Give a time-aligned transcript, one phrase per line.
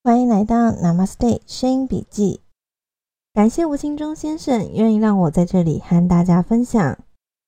[0.00, 2.40] 欢迎来到 Namaste 声音笔记。
[3.32, 6.98] 感谢吴清忠先生愿意让我在这里和大家分享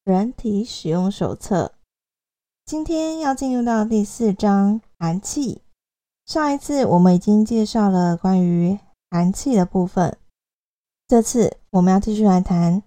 [0.05, 1.73] 人体使用手册。
[2.67, 5.63] 今天要进入到第四章寒气。
[6.27, 8.79] 上一次我们已经介绍了关于
[9.11, 10.19] 寒气的部分，
[11.07, 12.83] 这次我们要继续来谈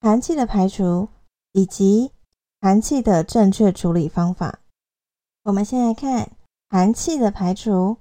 [0.00, 1.08] 寒气的排除
[1.52, 2.12] 以及
[2.60, 4.60] 寒气的正确处理方法。
[5.44, 6.30] 我们先来看
[6.68, 7.96] 寒气的排除。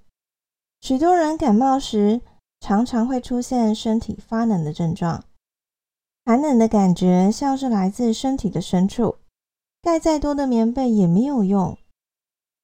[0.82, 2.22] 许多人感冒时，
[2.60, 5.24] 常常会出现身体发冷的症状，
[6.26, 9.18] 寒冷的感觉像是来自身体的深处，
[9.82, 11.78] 盖再多的棉被也没有用。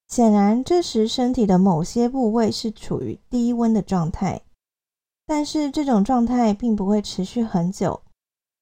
[0.08, 4.42] 显然，这时身体的某些部位是处于低温的状态，
[5.26, 8.02] 但是这种状态并不会持续很久，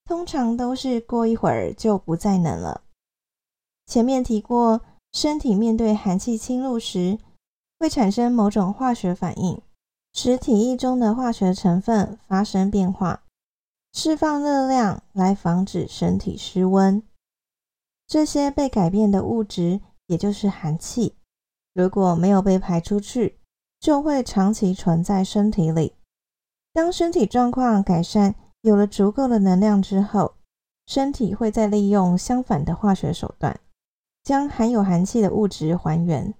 [0.05, 2.83] 通常都是过一会儿就不再冷了。
[3.87, 4.81] 前面提过，
[5.13, 7.19] 身体面对寒气侵入时，
[7.83, 9.61] 会产生某种化学反应，
[10.13, 13.25] 使体液中的化学成分发生变化，
[13.93, 17.03] 释放热量来防止身体失温。
[18.07, 21.17] 这些被改变的物质，也就是寒气，
[21.75, 23.41] 如果没有被排出去，
[23.81, 25.95] 就会长期存在身体里。
[26.73, 30.35] 当身体状况改善，有了足够的能量之后，
[30.87, 33.59] 身体会再利用相反的化学手段，
[34.23, 36.33] 将含有寒气的物质还原。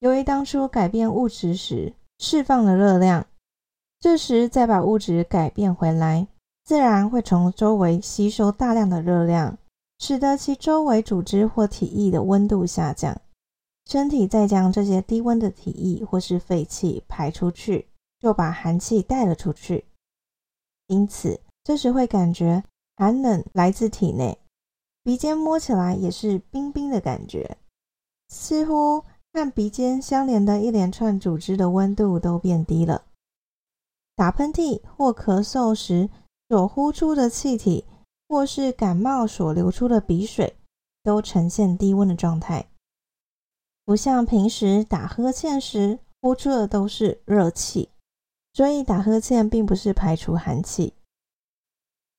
[0.00, 3.26] 由于当初改变物质时释放了热量，
[3.98, 6.28] 这时再把物质改变回来，
[6.64, 9.58] 自然会从周围吸收大量的热量，
[9.98, 13.20] 使得其周围组织或体液的温度下降。
[13.86, 17.88] 身体再将这些低温的体液或是废气排出去，
[18.20, 19.84] 就把寒气带了出去。
[20.86, 22.62] 因此，这时会感觉
[22.96, 24.38] 寒冷来自体内，
[25.02, 27.56] 鼻尖摸起来也是冰冰的感觉，
[28.28, 29.02] 似乎。
[29.38, 33.04] 和鼻尖相连的一连串组织的温度都变低了。
[34.16, 36.10] 打喷嚏或咳嗽时
[36.48, 37.84] 所呼出的气体，
[38.28, 40.56] 或是感冒所流出的鼻水，
[41.04, 42.66] 都呈现低温的状态，
[43.84, 47.90] 不像平时打呵欠时呼出的都是热气。
[48.54, 50.94] 所以打呵欠并不是排除寒气。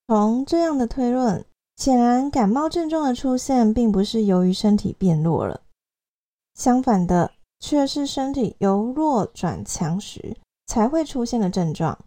[0.07, 1.45] 从这样的推论，
[1.75, 5.59] 显然感冒症状的出现，并不是由于身体变弱了。
[6.59, 7.31] 相反的，
[7.61, 10.35] 却是身体由弱转强时
[10.67, 11.97] 才会出现的症状。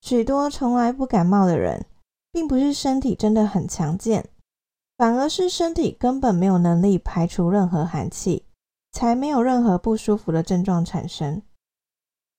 [0.00, 1.86] 许多从来不感冒的人，
[2.32, 4.28] 并不是身体真的很强健，
[4.98, 8.44] 反而是身体根本没有能力排除任何寒气，
[8.90, 11.40] 才没有任何不舒服的症状产生。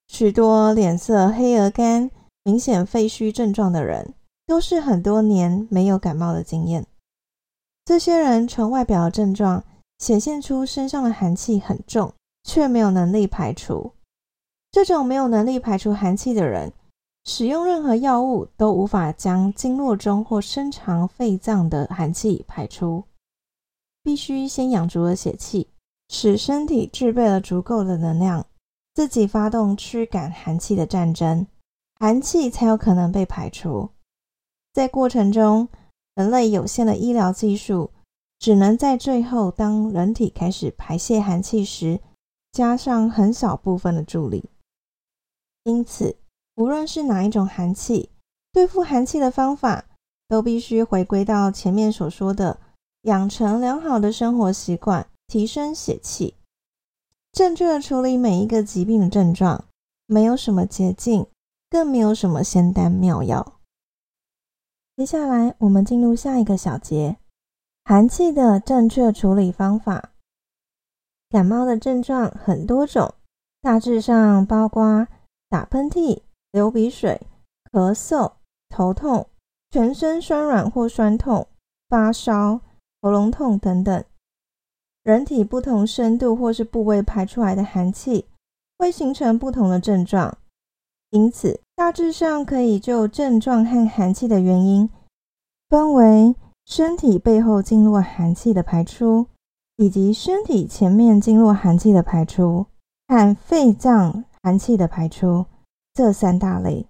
[0.09, 2.11] 许多脸色黑而干、
[2.43, 4.13] 明显肺虚症状的人，
[4.45, 6.85] 都是很多年没有感冒的经验。
[7.85, 9.63] 这些人从外表的症状。
[9.99, 12.13] 显现出身上的寒气很重，
[12.43, 13.91] 却没有能力排除。
[14.71, 16.71] 这种没有能力排除寒气的人，
[17.25, 23.03] 使用任何药物都无法将经络中或深藏肺脏的寒气排出。
[24.03, 25.67] 必须先养足了血气，
[26.09, 28.45] 使身体具备了足够的能量，
[28.93, 31.47] 自己发动驱赶寒气的战争，
[31.99, 33.89] 寒气才有可能被排除。
[34.73, 35.67] 在过程中，
[36.15, 37.89] 人类有限的医疗技术。
[38.39, 41.99] 只能在最后，当人体开始排泄寒气时，
[42.51, 44.49] 加上很少部分的助力。
[45.63, 46.17] 因此，
[46.55, 48.09] 无论是哪一种寒气，
[48.53, 49.85] 对付寒气的方法，
[50.27, 52.59] 都必须回归到前面所说的，
[53.01, 56.35] 养成良好的生活习惯，提升血气，
[57.31, 59.65] 正确的处理每一个疾病的症状。
[60.09, 61.27] 没有什么捷径，
[61.69, 63.59] 更没有什么仙丹妙药。
[64.95, 67.17] 接下来，我们进入下一个小节。
[67.89, 70.09] 寒气的正确处理方法。
[71.29, 73.13] 感冒的症状很多种，
[73.61, 75.07] 大致上包括
[75.47, 76.19] 打喷嚏、
[76.51, 77.21] 流鼻水、
[77.71, 78.33] 咳嗽、
[78.67, 79.25] 头痛、
[79.71, 81.47] 全身酸软或酸痛、
[81.87, 82.59] 发烧、
[83.01, 84.03] 喉咙痛等等。
[85.03, 88.25] 人体不同深度或是部位排出来的寒气，
[88.77, 90.37] 会形成不同的症状，
[91.11, 94.89] 因此大致上可以就症状和寒气的原因
[95.69, 96.35] 分为。
[96.67, 99.27] 身体背后经络寒气的排出，
[99.77, 102.65] 以及身体前面经络寒气的排出
[103.07, 105.45] 和肺脏寒气的排出
[105.93, 106.85] 这三大类。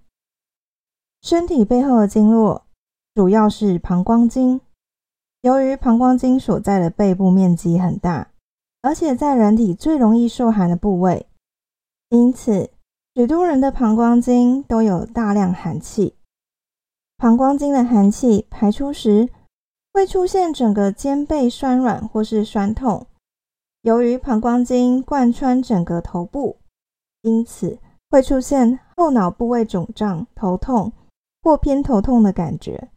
[1.21, 2.65] 身体背后的经络
[3.13, 4.59] 主要是膀胱经，
[5.41, 8.31] 由于膀胱经所在的背部面积很大，
[8.81, 11.27] 而且在人体最容易受寒的部位，
[12.09, 12.71] 因此
[13.13, 16.15] 许多人的膀胱经都有大量寒气。
[17.17, 19.29] 膀胱经的寒气排出时，
[19.97, 23.07] 会出现整个肩背酸软或是酸痛，
[23.81, 26.57] 由于膀胱经贯穿整个头部，
[27.23, 27.79] 因此
[28.11, 30.93] 会出现后脑部位肿胀、头痛
[31.41, 32.89] 或偏头痛的感觉。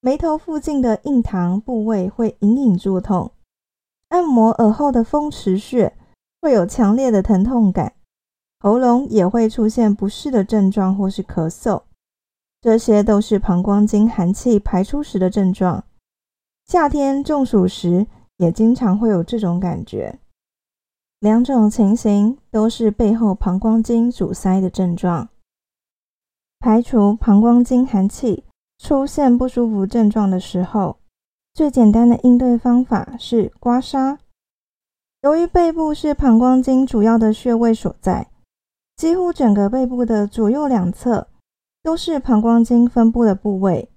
[0.00, 3.32] 眉头附近的印堂部位会隐隐作痛，
[4.10, 5.92] 按摩耳后的风池穴
[6.40, 7.94] 会有强烈的疼痛感，
[8.60, 11.82] 喉咙也会出现不适的症状或是咳嗽，
[12.60, 15.82] 这些都是膀胱经寒气排出时的症状。
[16.72, 18.06] 夏天中暑时
[18.38, 20.18] 也经常会有这种感觉，
[21.20, 25.28] 两种情形都是背后膀胱经阻塞的症状。
[26.60, 28.44] 排除膀胱经寒气。
[28.78, 30.96] 出现不舒服症状的时候，
[31.52, 34.16] 最简单的应对方法是刮痧。
[35.20, 38.30] 由于背部是膀胱经主要的穴位所在，
[38.96, 41.28] 几乎整个背部的左右两侧
[41.82, 43.90] 都是膀胱经分布的部位，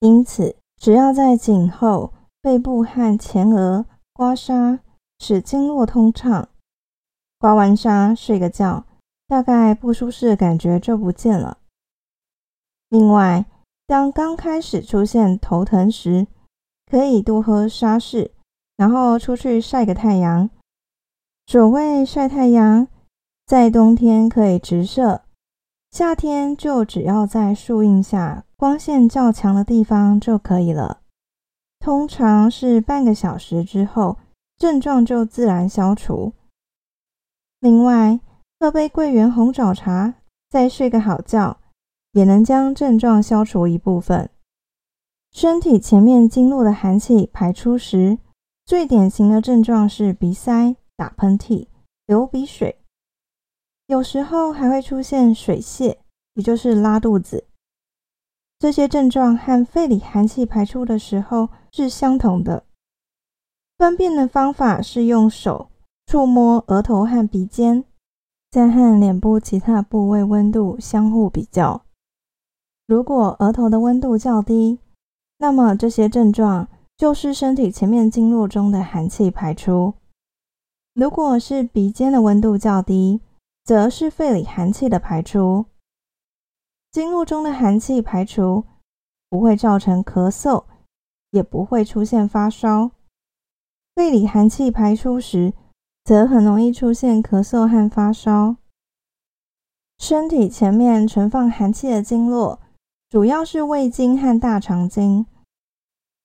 [0.00, 4.78] 因此只要在颈后、背部和前额刮痧，
[5.18, 6.48] 使经络通畅，
[7.38, 8.84] 刮完痧睡个觉，
[9.26, 11.58] 大概不舒适的感觉就不见了。
[12.88, 13.44] 另外，
[13.86, 16.26] 当刚开始出现头疼时，
[16.90, 18.30] 可以多喝沙士，
[18.76, 20.48] 然后出去晒个太阳。
[21.46, 22.86] 所谓晒太阳，
[23.46, 25.22] 在冬天可以直射，
[25.90, 31.00] 夏天就只要在树荫下光线较强的地方就可以了。
[31.78, 34.18] 通常是半个小时之后，
[34.58, 36.34] 症状就自然消除。
[37.60, 38.20] 另外，
[38.60, 40.16] 喝杯桂圆红枣茶，
[40.50, 41.60] 再睡个好觉。
[42.12, 44.30] 也能将症状消除一部分。
[45.30, 48.18] 身体前面经络的寒气排出时，
[48.64, 51.68] 最典型的症状是鼻塞、打喷嚏、
[52.06, 52.80] 流鼻水，
[53.86, 56.00] 有时候还会出现水泄，
[56.34, 57.47] 也就是拉肚子。
[58.58, 62.64] 这些症状和肺里寒气排出的时候是相同的。
[63.78, 65.70] 分辨的方法是用手
[66.06, 67.84] 触摸额头和鼻尖，
[68.50, 71.82] 再和脸部其他部位温度相互比较。
[72.88, 74.80] 如果额头的温度较低，
[75.38, 76.66] 那么这些症状
[76.96, 79.94] 就是身体前面经络中的寒气排出；
[80.94, 83.20] 如果是鼻尖的温度较低，
[83.62, 85.66] 则是肺里寒气的排出。
[86.98, 88.64] 经络中的寒气排除
[89.30, 90.64] 不会造成咳嗽，
[91.30, 92.90] 也不会出现发烧。
[93.94, 95.54] 胃里寒气排出时，
[96.02, 98.56] 则很容易出现咳嗽和发烧。
[99.96, 102.58] 身体前面存放寒气的经络。
[103.08, 105.24] 主要是胃经和大肠经，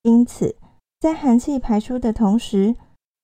[0.01, 0.55] 因此
[0.99, 2.75] 在寒气排出的同时，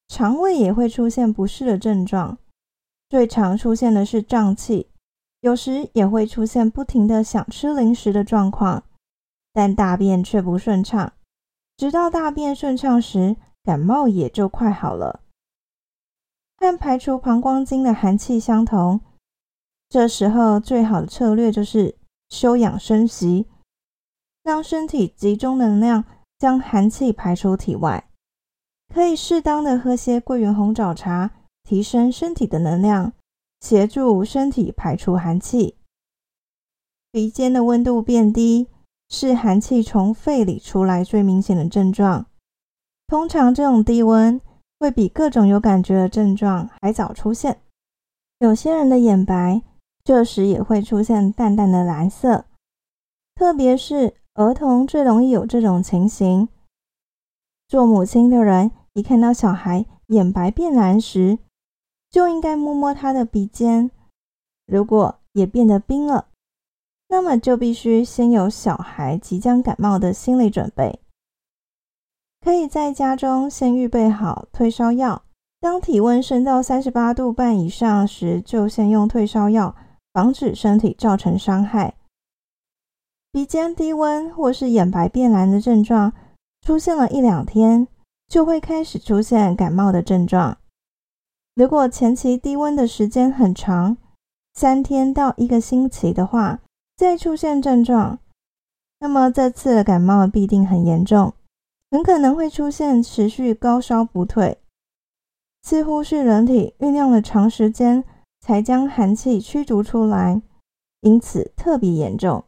[0.07, 2.37] 肠胃也会出现不适的症状。
[3.09, 4.88] 最常出现的是胀气，
[5.41, 8.83] 有时也会出现不停的想吃零食的状况，
[9.53, 11.13] 但大便却不顺畅。
[11.77, 15.21] 直到大便顺畅时，感冒也就快好了。
[16.57, 19.01] 和排除膀胱经的寒气相同，
[19.87, 21.99] 这时候最好的策略就是。
[22.31, 23.47] 休养生息，
[24.43, 26.05] 让身体集中能量，
[26.37, 28.07] 将寒气排出体外。
[28.93, 31.31] 可以适当的喝些桂圆红枣茶，
[31.63, 33.13] 提升身体的能量，
[33.59, 35.75] 协助身体排出寒气。
[37.11, 38.67] 鼻尖的温度变低，
[39.09, 42.25] 是寒气从肺里出来最明显的症状。
[43.07, 44.39] 通常这种低温
[44.79, 47.61] 会比各种有感觉的症状还早出现。
[48.39, 49.61] 有些人的眼白。
[50.01, 52.45] 这时也会出现淡淡的蓝色，
[53.35, 56.47] 特别是儿童最容易有这种情形。
[57.67, 61.37] 做母亲的人一看到小孩眼白变蓝时，
[62.09, 63.91] 就应该摸摸他的鼻尖，
[64.65, 66.27] 如果也变得冰了，
[67.07, 70.99] 那么就必须先有小孩即将感冒的心理准备。
[72.41, 75.23] 可以在家中先预备好退烧药，
[75.59, 79.75] 当体温升到三十八度半以上时，就先用退烧药。
[80.11, 81.93] 防止身体造成伤害。
[83.31, 86.11] 鼻尖低温或是眼白变蓝的症状
[86.65, 87.87] 出现了一两天，
[88.27, 90.57] 就会开始出现感冒的症状。
[91.59, 93.97] 如果前期低温的时间很长，
[94.53, 96.61] 三天到一个星期的话，
[96.95, 98.19] 再出现症状，
[99.01, 101.33] 那么这次的感冒必定很严重，
[101.91, 104.59] 很可能会出现持续高烧不退，
[105.61, 108.05] 似乎是人体酝酿了长时间。
[108.39, 110.41] 才将寒气驱逐出来，
[111.01, 112.45] 因此特别严重。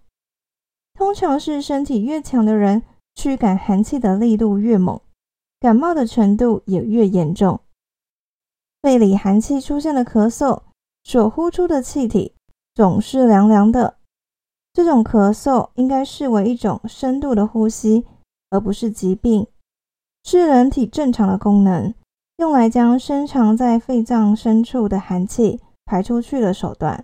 [0.94, 5.02] 通常是身体越强的人，驱赶寒气的力度越猛，
[5.60, 7.60] 感冒的程度也越严重。
[8.82, 10.62] 肺里寒气出现的咳嗽，
[11.04, 12.34] 所呼出的气体
[12.74, 13.96] 总是凉凉的。
[14.74, 18.06] 这种咳嗽应该视为一种深度的呼吸，
[18.50, 19.48] 而不是疾病，
[20.24, 21.94] 是人体正常的功能，
[22.38, 25.60] 用来将深藏在肺脏深处的寒气。
[25.84, 27.04] 排出去的手段。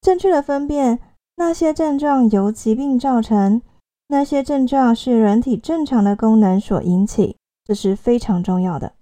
[0.00, 0.98] 正确的分辨
[1.36, 3.62] 那些症状由疾病造成，
[4.08, 8.94] 那些症状是人体正常的功能所引起，这是非常重要的。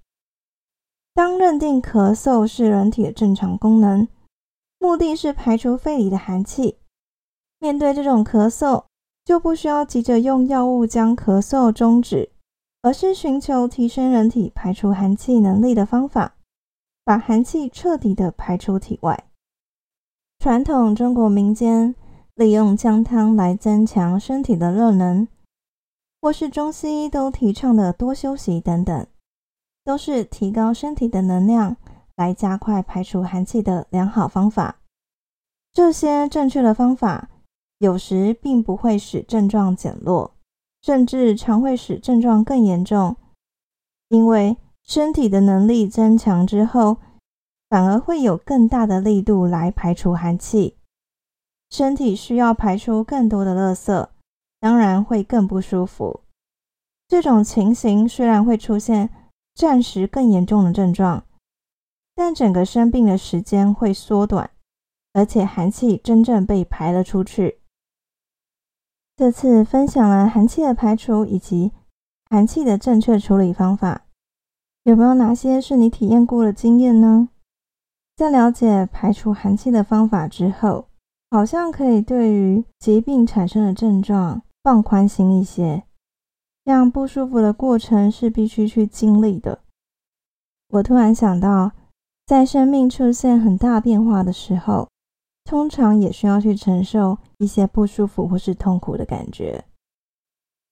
[1.14, 4.08] 当认定咳嗽是人体的正常功能，
[4.80, 6.78] 目的是排除肺里的寒气。
[7.60, 8.86] 面对这种咳嗽，
[9.24, 12.32] 就不需要急着用药物将咳嗽终止，
[12.82, 16.34] 而是寻求提升人体排除寒气能力的方法，
[17.04, 19.24] 把寒气彻底的排出体外。
[20.40, 21.94] 传统中国民间
[22.34, 25.28] 利用姜汤来增强身体的热能，
[26.20, 29.06] 或是中西医都提倡的多休息等等。
[29.84, 31.76] 都是提高身体的能量，
[32.16, 34.76] 来加快排除寒气的良好方法。
[35.74, 37.28] 这些正确的方法，
[37.78, 40.32] 有时并不会使症状减弱，
[40.80, 43.14] 甚至常会使症状更严重。
[44.08, 46.96] 因为身体的能力增强之后，
[47.68, 50.78] 反而会有更大的力度来排除寒气，
[51.68, 54.08] 身体需要排出更多的垃圾，
[54.60, 56.20] 当然会更不舒服。
[57.06, 59.10] 这种情形虽然会出现。
[59.54, 61.24] 暂时更严重的症状，
[62.14, 64.50] 但整个生病的时间会缩短，
[65.12, 67.60] 而且寒气真正被排了出去。
[69.16, 71.70] 这次分享了寒气的排除以及
[72.28, 74.06] 寒气的正确处理方法，
[74.82, 77.28] 有没有哪些是你体验过的经验呢？
[78.16, 80.88] 在了解排除寒气的方法之后，
[81.30, 85.84] 好像可以对于疾病产生的症状放宽心一些。
[86.64, 89.60] 让不舒服的过程是必须去经历的。
[90.70, 91.72] 我突然想到，
[92.26, 94.88] 在生命出现很大变化的时候，
[95.44, 99.64] 通常也需要去承受一些不舒服或是痛苦的感觉。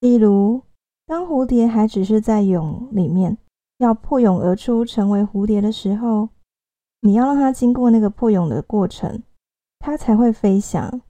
[0.00, 0.62] 例如，
[1.06, 3.37] 当蝴蝶还只是在蛹里面，
[3.78, 6.30] 要破蛹而出成为蝴蝶的时候，
[7.02, 9.22] 你要让它经过那个破蛹的过程，
[9.78, 11.02] 它才会飞翔。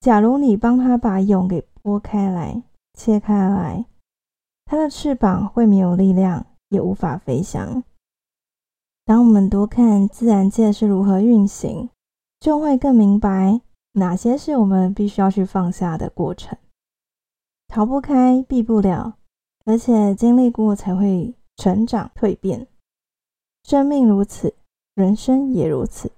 [0.00, 2.62] 假如你帮它把蛹给剥开来、
[2.94, 3.86] 切开来，
[4.64, 7.82] 它的翅膀会没有力量，也无法飞翔。
[9.04, 11.90] 当我们多看自然界是如何运行，
[12.38, 13.60] 就会更明白
[13.92, 16.56] 哪些是我们必须要去放下的过程。
[17.68, 19.16] 逃不开，避不了，
[19.64, 22.68] 而且经历过才会成长蜕变。
[23.64, 24.54] 生命如此，
[24.94, 26.12] 人生也如此。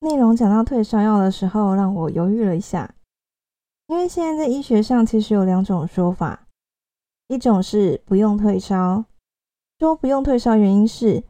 [0.00, 2.94] 内容讲到退烧药的时候，让我犹豫了一下，
[3.88, 6.46] 因为现在在医学上其实有两种说法。
[7.26, 9.04] 一种是不用退烧，
[9.78, 11.24] 说不用退烧原因是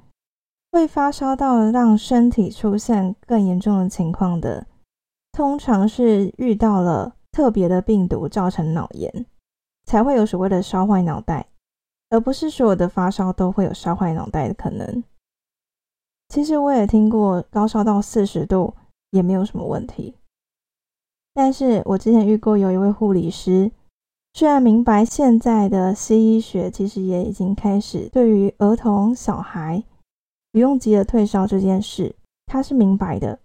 [0.70, 4.66] 会发烧到让身体出现更严重的情况的，
[5.32, 9.26] 通常是遇到了特别的病毒造成脑炎，
[9.86, 11.48] 才会有所谓的烧坏脑袋，
[12.10, 15.02] 而不是所有的发烧都会有烧坏脑袋的可能。
[16.28, 18.74] 其实我也听过高烧到四十度
[19.10, 20.14] 也没有什么问题，
[21.38, 23.70] 但是我之前遇过有一位护理师。
[24.34, 29.84] 虽然明白现在的西医学其实也已经开始对于儿童、小孩
[30.50, 32.16] 不用急着退烧这件事，
[32.46, 33.38] 他是明白的，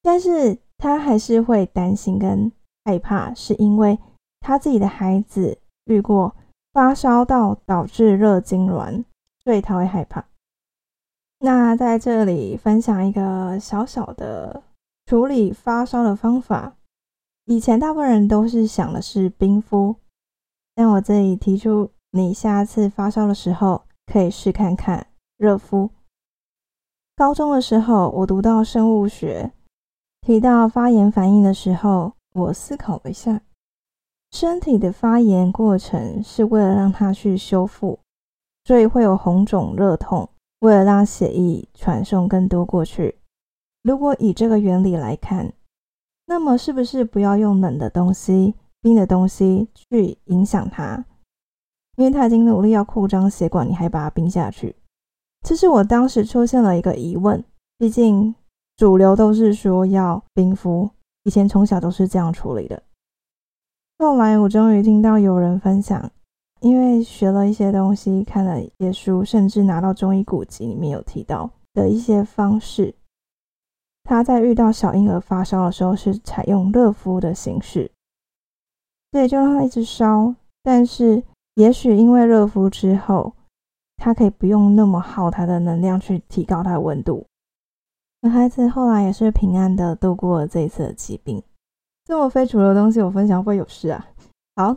[0.00, 2.50] 但是他还是会担心跟
[2.86, 3.98] 害怕，是因为
[4.40, 6.34] 他自己的孩子遇过
[6.72, 9.04] 发烧到导致热痉挛，
[9.44, 10.24] 所以他会害怕。
[11.40, 14.62] 那在这里分享一个小小的
[15.04, 16.78] 处理发烧的方法。
[17.50, 19.96] 以前大部分人都是想的是冰敷，
[20.72, 25.90] 但我这里提出，你下次发烧的时候可以试看看热敷。
[27.16, 29.50] 高中的时候，我读到生物学
[30.20, 33.40] 提到发炎反应的时候，我思考了一下，
[34.30, 37.98] 身体的发炎过程是为了让它去修复，
[38.64, 40.28] 所以会有红肿热痛，
[40.60, 43.18] 为了让血液传送更多过去。
[43.82, 45.52] 如果以这个原理来看。
[46.30, 51.04] 那么是不是不要用冷的东西、冰的东西去影响它？
[51.96, 54.76] 因为它已经努力要扩张血管，你还把它冰下去。
[55.44, 57.42] 其实我当时出现了一个疑问，
[57.78, 58.32] 毕竟
[58.76, 60.88] 主流都是说要冰敷，
[61.24, 62.80] 以前从小都是这样处理的。
[63.98, 66.12] 后来我终于听到有人分享，
[66.60, 72.94] 因为学了一些东西，看了一些书，甚至拿到中医古籍里面有提到的一些方式。
[74.04, 77.90] 他在遇到小婴儿发烧的时候，是采用热敷的形式，
[79.10, 80.34] 对，就让他一直烧。
[80.62, 81.22] 但是，
[81.54, 83.34] 也许因为热敷之后，
[83.96, 87.26] 他可以不用那么耗他的能量去提高他的温度。
[88.22, 91.42] 那孩子后来也是平安的度过了这一次的疾病。
[92.04, 94.08] 这么非主流的东西，我分享会不会有事啊？
[94.56, 94.76] 好，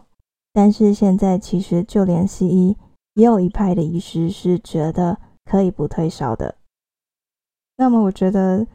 [0.54, 2.78] 但是现在其实就连西医
[3.16, 6.56] 也有一派的医师是觉得可以不退烧的。
[7.76, 8.66] 那么我觉得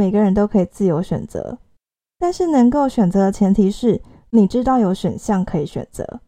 [0.00, 1.58] 每个人都可以自由选择，
[2.18, 6.22] 但是能够选择的前提是你知道有选项可以选择。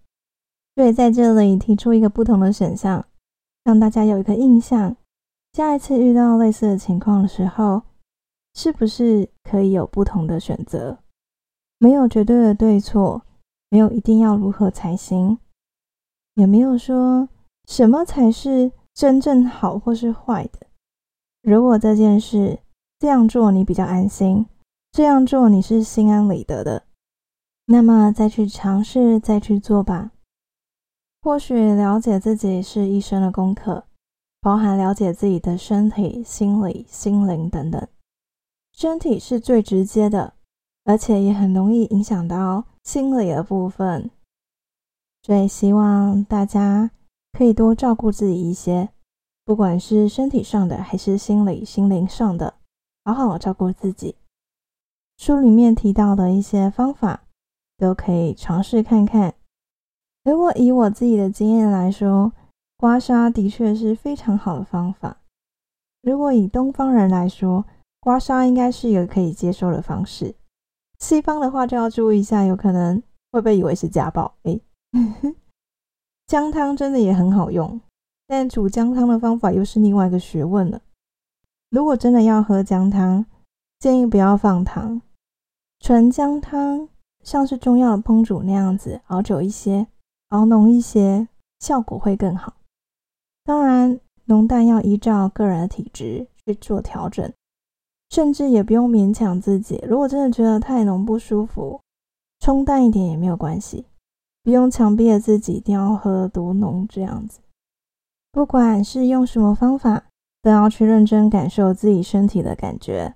[0.75, 3.07] 所以在这里提出一个不同的选项，
[3.65, 4.95] 让大家有一个印象。
[5.55, 7.81] 下一次遇到类似的情况的时候，
[8.53, 10.99] 是不是可以有不同的选择？
[11.79, 13.23] 没有绝对的对错，
[13.71, 15.39] 没有一定要如何才行，
[16.35, 17.27] 也没有说
[17.67, 20.67] 什么才是真正好或是坏的。
[21.43, 22.59] 如果这件事
[23.03, 24.47] 这样做你比较安心，
[24.93, 26.85] 这样做你是心安理得的，
[27.67, 30.13] 那么再去尝试，再去做吧。
[31.21, 33.87] 或许了解自己是一生的功课。
[34.41, 37.89] 包含了解自己的身体、心理、心灵等等。
[38.73, 40.35] 身体是最直接的，
[40.85, 44.13] 而且也很容易影响到心理的部分。
[45.25, 46.93] 所以希望大家
[47.33, 48.91] 可以多照顾自己一些，
[49.45, 52.55] 不管是身体上的还是心理、心灵上的，
[53.05, 54.17] 好好照顾自己。
[55.19, 57.25] 书里面提到的一些方法，
[57.77, 59.35] 都可以尝试看看。
[60.25, 62.33] 如果以我自己的经验来说，
[62.77, 65.19] 刮痧的确是非常好的方法。
[66.01, 67.65] 如果以东方人来说，
[68.01, 70.35] 刮痧应该是一个可以接受的方式。
[70.99, 74.35] 西方的话就要注意一下，有可能会被以为是家暴。
[74.43, 74.61] 哎，
[76.27, 77.81] 姜汤真的也很好用，
[78.27, 80.81] 但煮姜汤的方法又是另外一个学问了。
[81.73, 83.25] 如果真的要喝姜汤，
[83.79, 85.01] 建议不要放糖，
[85.81, 86.87] 纯姜汤，
[87.25, 89.87] 像是中药烹煮那样子，熬久一些，
[90.29, 91.27] 熬浓一些，
[91.61, 92.53] 效果会更好。
[93.43, 97.33] 当然，浓淡要依照个人的体质去做调整，
[98.11, 99.83] 甚至也不用勉强自己。
[99.89, 101.81] 如果真的觉得太浓不舒服，
[102.41, 103.87] 冲淡一点也没有关系，
[104.43, 107.41] 不用强逼着自己一定要喝多浓这样子。
[108.31, 110.05] 不管是用什么方法，
[110.43, 113.15] 都要去认真感受自己身体的感觉，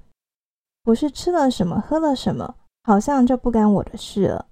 [0.83, 2.55] 不是吃了什么、喝了什么，
[2.85, 4.49] 好像就不干我的事了。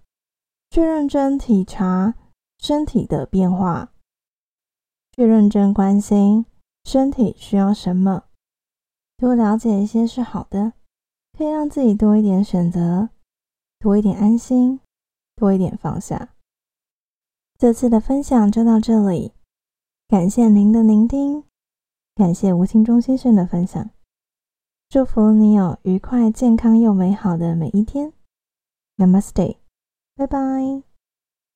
[0.70, 2.14] 去认真体察
[2.58, 3.92] 身体的变化。
[5.12, 6.44] 去认真关心
[6.84, 8.24] 身体需要什么，
[9.16, 10.72] 多了解一些是好的，
[11.38, 13.10] 可以让自己多一点选择，
[13.78, 14.80] 多一点安心，
[15.36, 16.30] 多一点放下。
[17.56, 19.32] 这次的分享就到这里，
[20.08, 21.44] 感谢您的聆听，
[22.14, 23.90] 感谢吴清忠先生的分享，
[24.88, 28.12] 祝福你有愉快、健康又美好的每一天。
[28.96, 29.56] Namaste，
[30.14, 30.93] 拜拜。